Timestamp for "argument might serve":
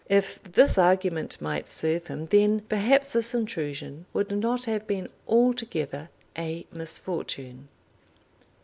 0.79-2.07